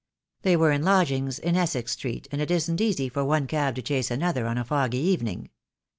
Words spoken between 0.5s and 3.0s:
were in lodgings in Essex Street, and it isn't